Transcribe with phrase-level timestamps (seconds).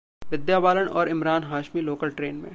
[0.21, 2.49] विद्या बालन और Imran Hashmi local train में